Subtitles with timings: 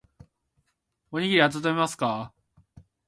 [1.11, 2.33] おにぎりあたためますか